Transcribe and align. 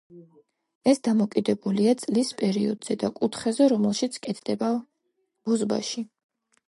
ეს 0.91 1.01
დამოკიდებულია 1.07 1.93
წლის 2.03 2.31
პერიოდზე 2.39 2.97
და 3.03 3.11
კუთხეზე, 3.19 3.69
რომელშიც 3.75 4.19
კეთდება 4.25 4.71
ბოზბაში. 5.51 6.09